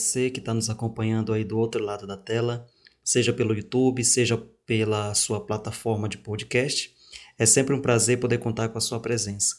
você 0.00 0.30
que 0.30 0.40
está 0.40 0.54
nos 0.54 0.70
acompanhando 0.70 1.32
aí 1.32 1.44
do 1.44 1.58
outro 1.58 1.84
lado 1.84 2.06
da 2.06 2.16
tela, 2.16 2.66
seja 3.04 3.32
pelo 3.32 3.54
YouTube, 3.54 4.02
seja 4.02 4.36
pela 4.66 5.14
sua 5.14 5.44
plataforma 5.44 6.08
de 6.08 6.18
podcast. 6.18 6.94
É 7.38 7.46
sempre 7.46 7.74
um 7.74 7.80
prazer 7.80 8.18
poder 8.18 8.38
contar 8.38 8.68
com 8.70 8.78
a 8.78 8.80
sua 8.80 8.98
presença. 8.98 9.56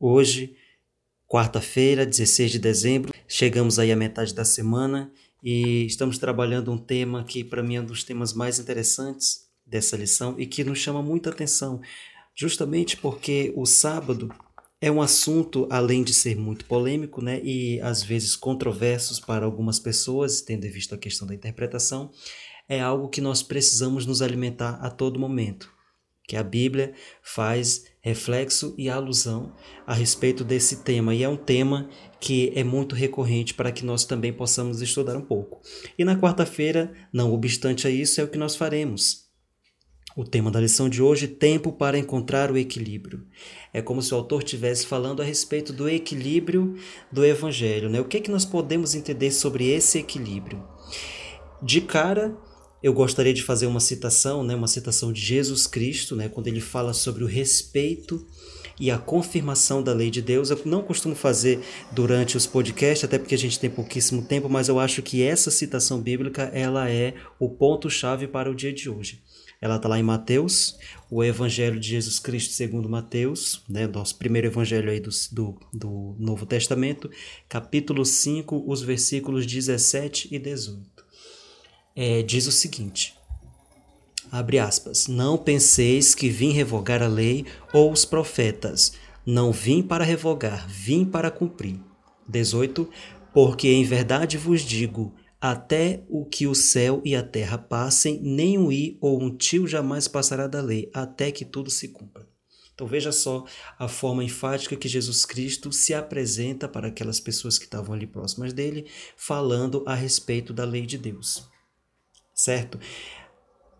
Hoje, 0.00 0.56
quarta-feira, 1.28 2.06
16 2.06 2.52
de 2.52 2.58
dezembro, 2.58 3.14
chegamos 3.28 3.78
aí 3.78 3.92
à 3.92 3.96
metade 3.96 4.34
da 4.34 4.44
semana 4.44 5.12
e 5.42 5.84
estamos 5.84 6.18
trabalhando 6.18 6.72
um 6.72 6.78
tema 6.78 7.24
que 7.24 7.44
para 7.44 7.62
mim 7.62 7.76
é 7.76 7.80
um 7.80 7.84
dos 7.84 8.04
temas 8.04 8.32
mais 8.32 8.58
interessantes 8.58 9.48
dessa 9.66 9.96
lição 9.96 10.34
e 10.38 10.46
que 10.46 10.64
nos 10.64 10.78
chama 10.78 11.02
muita 11.02 11.30
atenção, 11.30 11.80
justamente 12.34 12.96
porque 12.96 13.52
o 13.56 13.66
sábado 13.66 14.34
é 14.84 14.90
um 14.90 15.00
assunto, 15.00 15.66
além 15.70 16.04
de 16.04 16.12
ser 16.12 16.36
muito 16.36 16.66
polêmico 16.66 17.24
né, 17.24 17.40
e 17.42 17.80
às 17.80 18.02
vezes 18.02 18.36
controversos 18.36 19.18
para 19.18 19.46
algumas 19.46 19.78
pessoas, 19.78 20.42
tendo 20.42 20.66
em 20.66 20.70
vista 20.70 20.94
a 20.94 20.98
questão 20.98 21.26
da 21.26 21.34
interpretação, 21.34 22.10
é 22.68 22.82
algo 22.82 23.08
que 23.08 23.22
nós 23.22 23.42
precisamos 23.42 24.04
nos 24.04 24.20
alimentar 24.20 24.78
a 24.82 24.90
todo 24.90 25.18
momento. 25.18 25.72
Que 26.28 26.36
a 26.36 26.42
Bíblia 26.42 26.92
faz 27.22 27.86
reflexo 28.02 28.74
e 28.76 28.90
alusão 28.90 29.54
a 29.86 29.94
respeito 29.94 30.44
desse 30.44 30.84
tema, 30.84 31.14
e 31.14 31.22
é 31.22 31.28
um 31.30 31.36
tema 31.36 31.88
que 32.20 32.52
é 32.54 32.62
muito 32.62 32.94
recorrente 32.94 33.54
para 33.54 33.72
que 33.72 33.86
nós 33.86 34.04
também 34.04 34.34
possamos 34.34 34.82
estudar 34.82 35.16
um 35.16 35.24
pouco. 35.24 35.62
E 35.98 36.04
na 36.04 36.14
quarta-feira, 36.14 36.92
não 37.10 37.32
obstante 37.32 37.86
a 37.86 37.90
isso, 37.90 38.20
é 38.20 38.24
o 38.24 38.28
que 38.28 38.36
nós 38.36 38.54
faremos. 38.54 39.23
O 40.16 40.22
tema 40.22 40.48
da 40.48 40.60
lição 40.60 40.88
de 40.88 41.02
hoje, 41.02 41.26
tempo 41.26 41.72
para 41.72 41.98
encontrar 41.98 42.48
o 42.48 42.56
equilíbrio. 42.56 43.24
É 43.72 43.82
como 43.82 44.00
se 44.00 44.14
o 44.14 44.16
autor 44.16 44.44
estivesse 44.44 44.86
falando 44.86 45.20
a 45.20 45.24
respeito 45.24 45.72
do 45.72 45.88
equilíbrio 45.88 46.76
do 47.10 47.24
evangelho, 47.24 47.90
né? 47.90 48.00
O 48.00 48.04
que 48.04 48.18
é 48.18 48.20
que 48.20 48.30
nós 48.30 48.44
podemos 48.44 48.94
entender 48.94 49.32
sobre 49.32 49.68
esse 49.68 49.98
equilíbrio? 49.98 50.62
De 51.60 51.80
cara, 51.80 52.32
eu 52.80 52.92
gostaria 52.92 53.34
de 53.34 53.42
fazer 53.42 53.66
uma 53.66 53.80
citação, 53.80 54.44
né, 54.44 54.54
uma 54.54 54.68
citação 54.68 55.12
de 55.12 55.20
Jesus 55.20 55.66
Cristo, 55.66 56.14
né, 56.14 56.28
quando 56.28 56.46
ele 56.46 56.60
fala 56.60 56.92
sobre 56.92 57.24
o 57.24 57.26
respeito 57.26 58.24
e 58.78 58.90
a 58.90 58.98
confirmação 58.98 59.82
da 59.82 59.92
lei 59.92 60.10
de 60.10 60.22
Deus. 60.22 60.50
Eu 60.50 60.60
não 60.64 60.82
costumo 60.82 61.16
fazer 61.16 61.58
durante 61.90 62.36
os 62.36 62.46
podcasts, 62.46 63.02
até 63.02 63.18
porque 63.18 63.34
a 63.34 63.38
gente 63.38 63.58
tem 63.58 63.70
pouquíssimo 63.70 64.22
tempo, 64.22 64.48
mas 64.48 64.68
eu 64.68 64.78
acho 64.78 65.02
que 65.02 65.22
essa 65.22 65.50
citação 65.50 66.00
bíblica 66.00 66.42
ela 66.54 66.88
é 66.88 67.14
o 67.40 67.48
ponto 67.48 67.90
chave 67.90 68.28
para 68.28 68.48
o 68.48 68.54
dia 68.54 68.72
de 68.72 68.88
hoje. 68.88 69.22
Ela 69.60 69.76
está 69.76 69.88
lá 69.88 69.98
em 69.98 70.02
Mateus, 70.02 70.78
o 71.10 71.22
Evangelho 71.22 71.80
de 71.80 71.88
Jesus 71.88 72.18
Cristo 72.18 72.52
segundo 72.52 72.88
Mateus, 72.88 73.62
né, 73.68 73.86
nosso 73.86 74.16
primeiro 74.16 74.46
evangelho 74.48 74.90
aí 74.90 75.00
do, 75.00 75.10
do, 75.32 75.58
do 75.72 76.16
Novo 76.18 76.44
Testamento, 76.44 77.10
capítulo 77.48 78.04
5, 78.04 78.64
os 78.66 78.82
versículos 78.82 79.46
17 79.46 80.28
e 80.34 80.38
18. 80.38 81.04
É, 81.96 82.22
diz 82.22 82.46
o 82.46 82.52
seguinte, 82.52 83.14
abre 84.30 84.58
aspas, 84.58 85.06
Não 85.06 85.38
penseis 85.38 86.14
que 86.14 86.28
vim 86.28 86.50
revogar 86.50 87.02
a 87.02 87.08
lei 87.08 87.46
ou 87.72 87.92
os 87.92 88.04
profetas, 88.04 88.92
não 89.24 89.52
vim 89.52 89.82
para 89.82 90.04
revogar, 90.04 90.68
vim 90.68 91.04
para 91.04 91.30
cumprir. 91.30 91.80
18. 92.28 92.88
Porque 93.32 93.68
em 93.68 93.84
verdade 93.84 94.38
vos 94.38 94.62
digo, 94.62 95.12
até 95.44 96.02
o 96.08 96.24
que 96.24 96.46
o 96.46 96.54
céu 96.54 97.02
e 97.04 97.14
a 97.14 97.22
terra 97.22 97.58
passem, 97.58 98.18
nem 98.22 98.56
um 98.56 98.72
i 98.72 98.96
ou 98.98 99.22
um 99.22 99.36
tio 99.36 99.66
jamais 99.66 100.08
passará 100.08 100.46
da 100.46 100.62
lei, 100.62 100.90
até 100.94 101.30
que 101.30 101.44
tudo 101.44 101.68
se 101.68 101.88
cumpra. 101.88 102.26
Então 102.74 102.86
veja 102.86 103.12
só 103.12 103.44
a 103.78 103.86
forma 103.86 104.24
enfática 104.24 104.74
que 104.74 104.88
Jesus 104.88 105.26
Cristo 105.26 105.70
se 105.70 105.92
apresenta 105.92 106.66
para 106.66 106.88
aquelas 106.88 107.20
pessoas 107.20 107.58
que 107.58 107.66
estavam 107.66 107.94
ali 107.94 108.06
próximas 108.06 108.54
dele, 108.54 108.86
falando 109.18 109.84
a 109.86 109.94
respeito 109.94 110.54
da 110.54 110.64
lei 110.64 110.86
de 110.86 110.96
Deus. 110.96 111.46
Certo? 112.34 112.80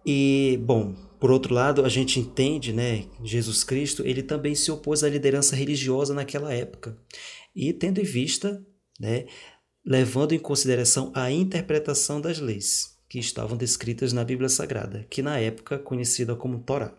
E, 0.04 0.60
bom, 0.66 0.92
por 1.18 1.30
outro 1.30 1.54
lado, 1.54 1.82
a 1.82 1.88
gente 1.88 2.20
entende, 2.20 2.74
né, 2.74 3.06
Jesus 3.22 3.64
Cristo, 3.64 4.06
ele 4.06 4.22
também 4.22 4.54
se 4.54 4.70
opôs 4.70 5.02
à 5.02 5.08
liderança 5.08 5.56
religiosa 5.56 6.12
naquela 6.12 6.52
época. 6.52 6.94
E 7.56 7.72
tendo 7.72 8.02
em 8.02 8.04
vista, 8.04 8.62
né, 9.00 9.24
levando 9.84 10.32
em 10.32 10.38
consideração 10.38 11.12
a 11.14 11.30
interpretação 11.30 12.20
das 12.20 12.38
leis 12.38 12.94
que 13.08 13.18
estavam 13.18 13.56
descritas 13.56 14.12
na 14.12 14.24
Bíblia 14.24 14.48
Sagrada, 14.48 15.06
que 15.10 15.22
na 15.22 15.38
época 15.38 15.78
conhecida 15.78 16.34
como 16.34 16.58
Torá. 16.60 16.94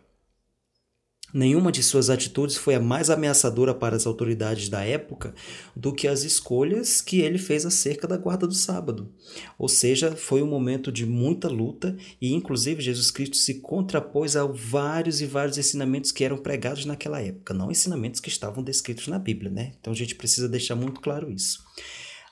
Nenhuma 1.34 1.70
de 1.70 1.84
suas 1.84 2.10
atitudes 2.10 2.56
foi 2.56 2.76
a 2.76 2.80
mais 2.80 3.10
ameaçadora 3.10 3.74
para 3.74 3.96
as 3.96 4.06
autoridades 4.06 4.70
da 4.70 4.86
época 4.86 5.34
do 5.76 5.92
que 5.92 6.08
as 6.08 6.24
escolhas 6.24 7.02
que 7.02 7.20
ele 7.20 7.38
fez 7.38 7.66
acerca 7.66 8.08
da 8.08 8.16
guarda 8.16 8.48
do 8.48 8.54
sábado. 8.54 9.12
Ou 9.58 9.68
seja, 9.68 10.16
foi 10.16 10.42
um 10.42 10.48
momento 10.48 10.92
de 10.92 11.06
muita 11.06 11.50
luta 11.50 11.98
e, 12.22 12.32
inclusive, 12.32 12.82
Jesus 12.82 13.12
Cristo 13.12 13.36
se 13.36 13.56
contrapôs 13.56 14.38
a 14.38 14.46
vários 14.46 15.20
e 15.20 15.26
vários 15.26 15.58
ensinamentos 15.58 16.14
que 16.14 16.24
eram 16.24 16.38
pregados 16.38 16.86
naquela 16.86 17.22
época, 17.22 17.54
não 17.54 17.70
ensinamentos 17.70 18.22
que 18.22 18.30
estavam 18.30 18.64
descritos 18.64 19.08
na 19.10 19.20
Bíblia, 19.20 19.52
né? 19.52 19.74
Então 19.82 19.92
a 19.92 19.96
gente 19.96 20.16
precisa 20.16 20.48
deixar 20.48 20.76
muito 20.76 21.02
claro 21.02 21.30
isso. 21.30 21.62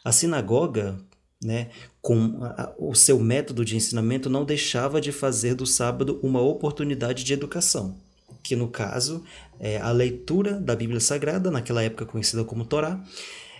A 0.03 0.11
sinagoga, 0.11 0.97
né, 1.43 1.69
com 2.01 2.39
a, 2.43 2.73
o 2.77 2.93
seu 2.93 3.19
método 3.19 3.63
de 3.63 3.75
ensinamento, 3.75 4.29
não 4.29 4.45
deixava 4.45 4.99
de 4.99 5.11
fazer 5.11 5.55
do 5.55 5.65
sábado 5.65 6.19
uma 6.21 6.41
oportunidade 6.41 7.23
de 7.23 7.33
educação, 7.33 7.95
que 8.41 8.55
no 8.55 8.67
caso, 8.67 9.23
é, 9.59 9.77
a 9.79 9.91
leitura 9.91 10.53
da 10.59 10.75
Bíblia 10.75 10.99
Sagrada, 10.99 11.49
naquela 11.49 11.81
época 11.81 12.05
conhecida 12.05 12.43
como 12.43 12.65
Torá, 12.65 13.01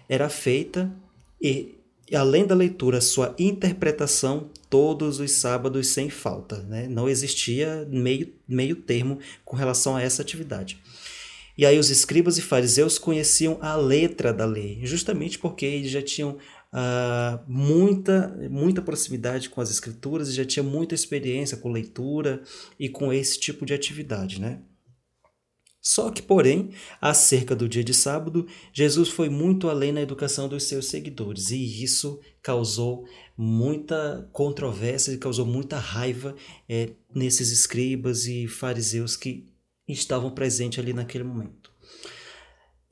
era 0.10 0.30
feita 0.30 0.92
e, 1.42 1.76
além 2.14 2.46
da 2.46 2.56
leitura, 2.56 3.00
sua 3.02 3.34
interpretação 3.40 4.50
todos 4.70 5.20
os 5.20 5.32
sábados 5.32 5.88
sem 5.88 6.10
falta. 6.10 6.58
Né? 6.64 6.88
Não 6.88 7.08
existia 7.08 7.88
meio, 7.90 8.34
meio 8.48 8.76
termo 8.76 9.20
com 9.46 9.56
relação 9.56 9.96
a 9.96 10.02
essa 10.02 10.22
atividade. 10.22 10.80
E 11.58 11.66
aí 11.66 11.78
os 11.78 11.90
escribas 11.90 12.38
e 12.38 12.42
fariseus 12.42 12.98
conheciam 12.98 13.58
a 13.62 13.76
letra 13.76 14.34
da 14.34 14.46
lei, 14.46 14.80
justamente 14.84 15.38
porque 15.38 15.66
eles 15.66 15.92
já 15.92 16.02
tinham 16.02 16.32
uh, 16.32 17.40
muita, 17.48 18.36
muita 18.50 18.82
proximidade 18.82 19.50
com 19.50 19.62
as 19.62 19.70
escrituras 19.70 20.30
e 20.30 20.34
já 20.34 20.46
tinham 20.46 20.66
muita 20.66 20.96
experiência 20.96 21.58
com 21.58 21.72
leitura 21.72 22.42
e 22.80 22.90
com 22.90 23.14
esse 23.14 23.40
tipo 23.40 23.66
de 23.66 23.74
atividade, 23.74 24.42
né? 24.42 24.62
Só 25.86 26.10
que, 26.10 26.22
porém, 26.22 26.70
acerca 27.02 27.54
do 27.54 27.68
dia 27.68 27.84
de 27.84 27.94
sábado, 27.94 28.48
Jesus 28.72 29.10
foi 29.10 29.28
muito 29.28 29.70
além 29.70 29.92
na 29.92 30.02
educação 30.02 30.48
dos 30.48 30.64
seus 30.64 30.88
seguidores 30.88 31.52
e 31.52 31.84
isso 31.84 32.22
causou 32.42 33.06
muita 33.38 34.30
controvérsia 34.32 35.12
e 35.12 35.18
causou 35.18 35.46
muita 35.46 35.78
raiva 35.78 36.36
é, 36.70 36.92
nesses 37.14 37.52
escribas 37.52 38.28
e 38.28 38.48
fariseus 38.48 39.18
que 39.18 39.53
estavam 39.88 40.32
presentes 40.32 40.80
ali 40.80 40.94
naquele 40.94 41.24
momento. 41.24 41.72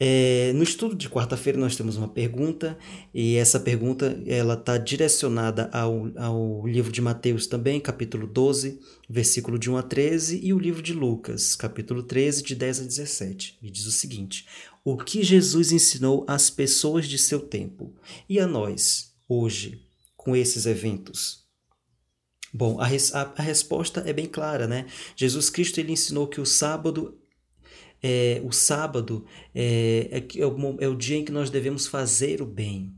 É, 0.03 0.51
no 0.53 0.63
estudo 0.63 0.95
de 0.95 1.07
quarta-feira 1.07 1.59
nós 1.59 1.75
temos 1.75 1.95
uma 1.95 2.07
pergunta 2.07 2.75
e 3.13 3.35
essa 3.35 3.59
pergunta 3.59 4.19
ela 4.25 4.55
está 4.55 4.75
direcionada 4.75 5.69
ao, 5.71 6.11
ao 6.17 6.65
livro 6.65 6.91
de 6.91 6.99
Mateus 6.99 7.45
também, 7.45 7.79
capítulo 7.79 8.25
12, 8.25 8.79
versículo 9.07 9.59
de 9.59 9.69
1 9.69 9.77
a 9.77 9.83
13 9.83 10.39
e 10.41 10.53
o 10.55 10.57
livro 10.57 10.81
de 10.81 10.91
Lucas, 10.91 11.55
capítulo 11.55 12.01
13, 12.01 12.41
de 12.41 12.55
10 12.55 12.79
a 12.79 12.83
17. 12.83 13.59
E 13.61 13.69
diz 13.69 13.85
o 13.85 13.91
seguinte, 13.91 14.47
o 14.83 14.97
que 14.97 15.21
Jesus 15.21 15.71
ensinou 15.71 16.25
às 16.27 16.49
pessoas 16.49 17.07
de 17.07 17.19
seu 17.19 17.39
tempo 17.39 17.93
e 18.27 18.39
a 18.39 18.47
nós, 18.47 19.13
hoje, 19.29 19.85
com 20.17 20.35
esses 20.35 20.65
eventos? 20.65 21.40
Bom, 22.53 22.79
a, 22.81 22.85
res, 22.85 23.13
a, 23.15 23.33
a, 23.37 23.41
resposta 23.41 24.03
é 24.05 24.11
bem 24.11 24.25
clara, 24.25 24.67
né? 24.67 24.85
Jesus 25.15 25.49
Cristo 25.49 25.79
ele 25.79 25.93
ensinou 25.93 26.27
que 26.27 26.41
o 26.41 26.45
sábado 26.45 27.17
é, 28.03 28.41
o 28.43 28.51
sábado 28.51 29.25
é, 29.53 30.09
é, 30.11 30.39
é, 30.41 30.45
o, 30.45 30.77
é 30.79 30.87
o 30.87 30.95
dia 30.95 31.17
em 31.17 31.23
que 31.23 31.31
nós 31.31 31.49
devemos 31.49 31.87
fazer 31.87 32.41
o 32.41 32.45
bem, 32.45 32.93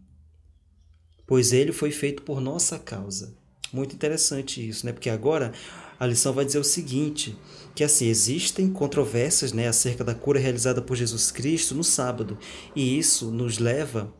pois 1.28 1.52
ele 1.52 1.72
foi 1.72 1.92
feito 1.92 2.24
por 2.24 2.40
nossa 2.40 2.80
causa. 2.80 3.36
Muito 3.72 3.96
interessante 3.96 4.66
isso, 4.66 4.86
né? 4.86 4.94
Porque 4.94 5.10
agora 5.10 5.52
a 6.00 6.06
lição 6.06 6.32
vai 6.34 6.46
dizer 6.46 6.60
o 6.60 6.64
seguinte, 6.64 7.36
que 7.76 7.84
assim, 7.84 8.08
existem 8.08 8.72
controvérsias 8.72 9.52
né, 9.52 9.68
acerca 9.68 10.04
da 10.04 10.14
cura 10.14 10.40
realizada 10.40 10.82
por 10.82 10.96
Jesus 10.96 11.32
Cristo 11.32 11.74
no 11.74 11.84
sábado, 11.84 12.38
e 12.76 12.98
isso 12.98 13.32
nos 13.32 13.58
leva 13.58 14.14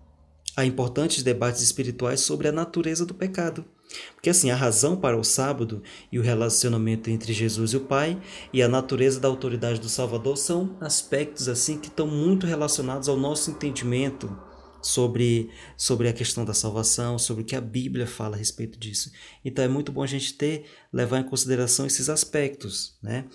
a 0.56 0.66
importantes 0.66 1.24
debates 1.24 1.62
espirituais 1.62 2.20
sobre 2.22 2.48
a 2.48 2.52
natureza 2.52 3.06
do 3.06 3.14
pecado. 3.14 3.66
Porque 4.14 4.30
assim, 4.30 4.50
a 4.50 4.56
razão 4.56 4.96
para 4.96 5.18
o 5.18 5.24
sábado 5.24 5.84
e 6.12 6.18
o 6.18 6.22
relacionamento 6.22 7.10
entre 7.10 7.34
Jesus 7.34 7.72
e 7.72 7.78
o 7.78 7.82
Pai 7.82 8.20
e 8.52 8.62
a 8.62 8.68
natureza 8.68 9.20
da 9.20 9.28
autoridade 9.28 9.80
do 9.80 9.90
Salvador 9.90 10.38
são 10.38 10.78
aspectos 10.80 11.48
assim 11.48 11.78
que 11.78 11.88
estão 11.88 12.08
muito 12.08 12.48
relacionados 12.48 13.10
ao 13.10 13.18
nosso 13.18 13.52
entendimento 13.52 14.36
sobre, 14.84 15.50
sobre 15.78 16.08
a 16.08 16.14
questão 16.14 16.44
da 16.44 16.54
salvação, 16.54 17.18
sobre 17.18 17.44
o 17.44 17.46
que 17.46 17.56
a 17.56 17.62
Bíblia 17.62 18.06
fala 18.06 18.36
a 18.36 18.38
respeito 18.38 18.78
disso. 18.78 19.12
Então 19.44 19.64
é 19.64 19.68
muito 19.68 19.92
bom 19.92 20.04
a 20.04 20.08
gente 20.08 20.34
ter, 20.34 20.66
levar 20.92 21.20
em 21.20 21.24
consideração 21.24 21.86
esses 21.86 22.10
aspectos, 22.10 22.98
né? 23.02 23.26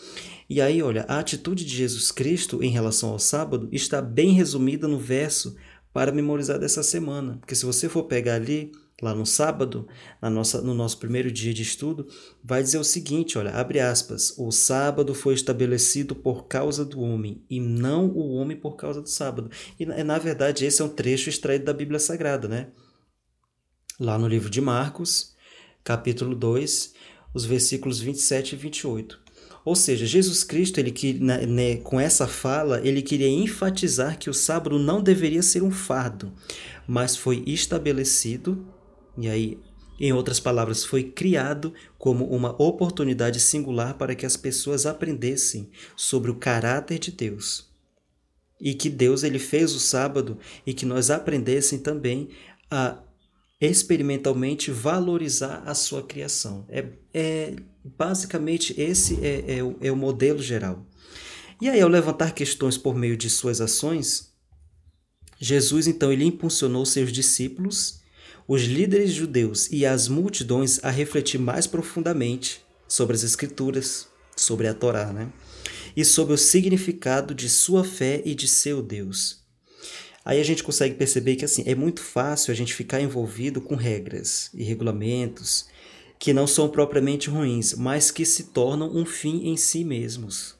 E 0.48 0.60
aí, 0.60 0.82
olha, 0.82 1.04
a 1.08 1.18
atitude 1.18 1.64
de 1.64 1.74
Jesus 1.74 2.12
Cristo 2.12 2.62
em 2.62 2.70
relação 2.70 3.10
ao 3.10 3.18
sábado 3.18 3.68
está 3.72 4.02
bem 4.02 4.32
resumida 4.32 4.86
no 4.86 4.98
verso 4.98 5.56
para 5.92 6.12
memorizar 6.12 6.58
dessa 6.58 6.82
semana. 6.82 7.38
Porque 7.38 7.54
se 7.54 7.64
você 7.64 7.88
for 7.88 8.04
pegar 8.04 8.34
ali 8.34 8.70
lá 9.00 9.14
no 9.14 9.24
sábado, 9.24 9.86
na 10.20 10.28
nossa, 10.28 10.60
no 10.60 10.74
nosso 10.74 10.98
primeiro 10.98 11.30
dia 11.30 11.54
de 11.54 11.62
estudo, 11.62 12.06
vai 12.42 12.62
dizer 12.62 12.78
o 12.78 12.84
seguinte, 12.84 13.38
olha, 13.38 13.52
abre 13.52 13.78
aspas, 13.78 14.34
o 14.36 14.50
sábado 14.50 15.14
foi 15.14 15.34
estabelecido 15.34 16.16
por 16.16 16.46
causa 16.46 16.84
do 16.84 17.00
homem 17.00 17.42
e 17.48 17.60
não 17.60 18.08
o 18.08 18.32
homem 18.32 18.56
por 18.56 18.76
causa 18.76 19.00
do 19.00 19.08
sábado. 19.08 19.50
E 19.78 19.86
na 19.86 20.18
verdade 20.18 20.64
esse 20.64 20.82
é 20.82 20.84
um 20.84 20.88
trecho 20.88 21.28
extraído 21.28 21.64
da 21.64 21.72
Bíblia 21.72 22.00
Sagrada, 22.00 22.48
né? 22.48 22.68
Lá 24.00 24.18
no 24.18 24.28
livro 24.28 24.50
de 24.50 24.60
Marcos, 24.60 25.34
capítulo 25.84 26.34
2, 26.34 26.94
os 27.32 27.44
versículos 27.44 28.00
27 28.00 28.52
e 28.52 28.56
28. 28.56 29.28
Ou 29.64 29.76
seja, 29.76 30.06
Jesus 30.06 30.44
Cristo, 30.44 30.78
ele 30.78 30.90
que, 30.90 31.12
né, 31.14 31.44
né, 31.44 31.76
com 31.76 32.00
essa 32.00 32.26
fala, 32.26 32.80
ele 32.86 33.02
queria 33.02 33.28
enfatizar 33.28 34.18
que 34.18 34.30
o 34.30 34.34
sábado 34.34 34.78
não 34.78 35.02
deveria 35.02 35.42
ser 35.42 35.62
um 35.62 35.70
fardo, 35.70 36.32
mas 36.86 37.16
foi 37.16 37.42
estabelecido 37.46 38.66
e 39.18 39.28
aí, 39.28 39.58
em 39.98 40.12
outras 40.12 40.38
palavras, 40.38 40.84
foi 40.84 41.02
criado 41.02 41.74
como 41.98 42.24
uma 42.24 42.50
oportunidade 42.62 43.40
singular 43.40 43.94
para 43.94 44.14
que 44.14 44.24
as 44.24 44.36
pessoas 44.36 44.86
aprendessem 44.86 45.68
sobre 45.96 46.30
o 46.30 46.36
caráter 46.36 47.00
de 47.00 47.10
Deus. 47.10 47.68
E 48.60 48.74
que 48.74 48.88
Deus 48.88 49.24
ele 49.24 49.40
fez 49.40 49.74
o 49.74 49.80
sábado 49.80 50.38
e 50.64 50.72
que 50.72 50.86
nós 50.86 51.10
aprendessem 51.10 51.80
também 51.80 52.28
a 52.70 53.02
experimentalmente 53.60 54.70
valorizar 54.70 55.64
a 55.66 55.74
sua 55.74 56.02
criação. 56.02 56.64
É, 56.68 56.86
é 57.12 57.56
basicamente 57.84 58.80
esse 58.80 59.18
é, 59.24 59.58
é, 59.58 59.64
o, 59.64 59.76
é 59.80 59.90
o 59.90 59.96
modelo 59.96 60.40
geral. 60.40 60.86
E 61.60 61.68
aí, 61.68 61.80
ao 61.80 61.88
levantar 61.88 62.34
questões 62.34 62.78
por 62.78 62.94
meio 62.94 63.16
de 63.16 63.28
suas 63.28 63.60
ações, 63.60 64.32
Jesus 65.40 65.88
então 65.88 66.12
ele 66.12 66.24
impulsionou 66.24 66.86
seus 66.86 67.12
discípulos 67.12 68.00
os 68.48 68.62
líderes 68.62 69.12
judeus 69.12 69.70
e 69.70 69.84
as 69.84 70.08
multidões 70.08 70.82
a 70.82 70.88
refletir 70.88 71.38
mais 71.38 71.66
profundamente 71.66 72.64
sobre 72.88 73.14
as 73.14 73.22
Escrituras, 73.22 74.08
sobre 74.34 74.66
a 74.66 74.72
Torá, 74.72 75.12
né? 75.12 75.30
e 75.94 76.02
sobre 76.02 76.32
o 76.32 76.38
significado 76.38 77.34
de 77.34 77.48
sua 77.48 77.84
fé 77.84 78.22
e 78.24 78.34
de 78.34 78.48
seu 78.48 78.82
Deus. 78.82 79.44
Aí 80.24 80.40
a 80.40 80.44
gente 80.44 80.62
consegue 80.62 80.94
perceber 80.94 81.36
que 81.36 81.44
assim 81.44 81.62
é 81.66 81.74
muito 81.74 82.00
fácil 82.00 82.50
a 82.50 82.54
gente 82.54 82.72
ficar 82.72 83.00
envolvido 83.02 83.60
com 83.60 83.74
regras 83.74 84.50
e 84.54 84.64
regulamentos 84.64 85.66
que 86.18 86.32
não 86.32 86.46
são 86.46 86.68
propriamente 86.68 87.30
ruins, 87.30 87.74
mas 87.74 88.10
que 88.10 88.24
se 88.24 88.44
tornam 88.44 88.90
um 88.96 89.04
fim 89.04 89.48
em 89.48 89.56
si 89.56 89.84
mesmos 89.84 90.57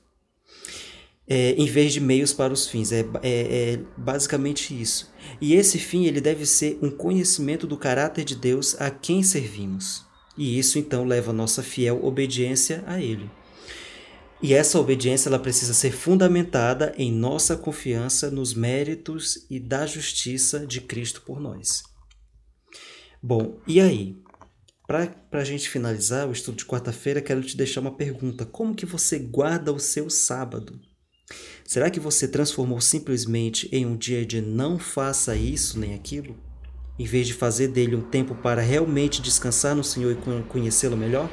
é, 1.28 1.52
em 1.52 1.66
vez 1.66 1.92
de 1.92 2.00
meios 2.00 2.32
para 2.32 2.52
os 2.52 2.66
fins. 2.66 2.90
É, 2.90 3.00
é, 3.00 3.02
é, 3.22 3.80
basicamente 3.96 4.80
isso. 4.80 5.12
E 5.40 5.54
esse 5.54 5.78
fim 5.78 6.06
ele 6.06 6.20
deve 6.20 6.46
ser 6.46 6.78
um 6.80 6.90
conhecimento 6.90 7.66
do 7.66 7.76
caráter 7.76 8.24
de 8.24 8.34
Deus 8.34 8.80
a 8.80 8.90
quem 8.90 9.22
servimos. 9.22 10.06
E 10.36 10.58
isso 10.58 10.78
então 10.78 11.04
leva 11.04 11.30
a 11.30 11.34
nossa 11.34 11.62
fiel 11.62 12.04
obediência 12.04 12.82
a 12.86 13.00
Ele. 13.00 13.28
E 14.40 14.54
essa 14.54 14.78
obediência 14.78 15.28
ela 15.28 15.38
precisa 15.38 15.74
ser 15.74 15.90
fundamentada 15.90 16.94
em 16.96 17.10
nossa 17.10 17.56
confiança 17.56 18.30
nos 18.30 18.54
méritos 18.54 19.44
e 19.50 19.58
da 19.58 19.84
justiça 19.84 20.64
de 20.64 20.80
Cristo 20.80 21.22
por 21.22 21.40
nós. 21.40 21.82
Bom, 23.20 23.58
e 23.66 23.80
aí? 23.80 24.16
Para 24.86 25.12
a 25.32 25.44
gente 25.44 25.68
finalizar 25.68 26.28
o 26.28 26.32
estudo 26.32 26.56
de 26.56 26.64
quarta-feira, 26.64 27.20
quero 27.20 27.42
te 27.42 27.56
deixar 27.56 27.80
uma 27.80 27.96
pergunta. 27.96 28.46
Como 28.46 28.76
que 28.76 28.86
você 28.86 29.18
guarda 29.18 29.72
o 29.72 29.80
seu 29.80 30.08
sábado? 30.08 30.80
Será 31.68 31.90
que 31.90 32.00
você 32.00 32.26
transformou 32.26 32.80
simplesmente 32.80 33.68
em 33.70 33.84
um 33.84 33.94
dia 33.94 34.24
de 34.24 34.40
não 34.40 34.78
faça 34.78 35.36
isso 35.36 35.78
nem 35.78 35.92
aquilo? 35.92 36.34
Em 36.98 37.04
vez 37.04 37.26
de 37.26 37.34
fazer 37.34 37.68
dele 37.68 37.94
um 37.94 38.00
tempo 38.00 38.34
para 38.34 38.62
realmente 38.62 39.20
descansar 39.20 39.76
no 39.76 39.84
Senhor 39.84 40.12
e 40.12 40.42
conhecê-lo 40.44 40.96
melhor? 40.96 41.30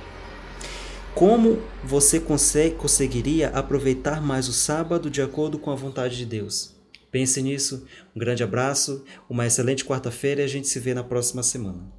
Como 1.15 1.63
você 1.81 2.19
conseguiria 2.19 3.47
aproveitar 3.47 4.21
mais 4.21 4.49
o 4.49 4.51
sábado 4.51 5.09
de 5.09 5.21
acordo 5.21 5.57
com 5.57 5.71
a 5.71 5.75
vontade 5.75 6.17
de 6.17 6.25
Deus? 6.25 6.75
Pense 7.09 7.41
nisso. 7.41 7.87
Um 8.13 8.19
grande 8.19 8.43
abraço, 8.43 9.05
uma 9.29 9.47
excelente 9.47 9.85
quarta-feira 9.85 10.41
e 10.41 10.43
a 10.43 10.49
gente 10.49 10.67
se 10.67 10.81
vê 10.81 10.93
na 10.93 11.01
próxima 11.01 11.43
semana. 11.43 11.89